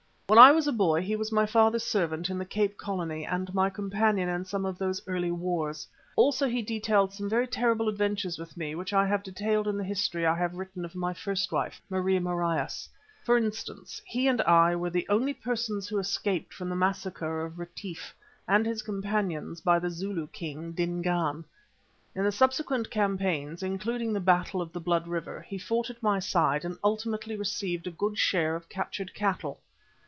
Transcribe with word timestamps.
When 0.27 0.39
I 0.39 0.53
was 0.53 0.65
a 0.65 0.71
boy 0.71 1.01
he 1.01 1.17
was 1.17 1.29
my 1.33 1.45
father's 1.45 1.83
servant 1.83 2.29
in 2.29 2.37
the 2.37 2.45
Cape 2.45 2.77
Colony 2.77 3.25
and 3.25 3.53
my 3.53 3.69
companion 3.69 4.29
in 4.29 4.45
some 4.45 4.65
of 4.65 4.77
those 4.77 5.05
early 5.05 5.29
wars. 5.29 5.89
Also 6.15 6.47
he 6.47 6.63
shared 6.81 7.11
some 7.11 7.27
very 7.29 7.45
terrible 7.45 7.89
adventures 7.89 8.39
with 8.39 8.55
me 8.55 8.73
which 8.73 8.93
I 8.93 9.05
have 9.07 9.23
detailed 9.23 9.67
in 9.67 9.75
the 9.77 9.83
history 9.83 10.25
I 10.25 10.37
have 10.37 10.55
written 10.55 10.85
of 10.85 10.95
my 10.95 11.13
first 11.13 11.51
wife, 11.51 11.81
Marie 11.89 12.17
Marais. 12.19 12.87
For 13.25 13.35
instance, 13.35 14.01
he 14.05 14.25
and 14.29 14.41
I 14.43 14.73
were 14.73 14.89
the 14.89 15.05
only 15.09 15.33
persons 15.33 15.89
who 15.89 15.99
escaped 15.99 16.53
from 16.53 16.69
the 16.69 16.77
massacre 16.77 17.43
of 17.43 17.59
Retief 17.59 18.15
and 18.47 18.65
his 18.65 18.83
companions 18.83 19.59
by 19.59 19.79
the 19.79 19.89
Zulu 19.89 20.27
king, 20.27 20.71
Dingaan. 20.71 21.43
In 22.15 22.23
the 22.23 22.31
subsequent 22.31 22.89
campaigns, 22.89 23.61
including 23.63 24.13
the 24.13 24.21
Battle 24.21 24.61
of 24.61 24.71
the 24.71 24.79
Blood 24.79 25.09
River, 25.09 25.41
he 25.49 25.57
fought 25.57 25.89
at 25.89 26.01
my 26.01 26.19
side 26.19 26.63
and 26.63 26.77
ultimately 26.85 27.35
received 27.35 27.85
a 27.85 27.91
good 27.91 28.17
share 28.17 28.55
of 28.55 28.69
captured 28.69 29.13
cattle. 29.13 29.59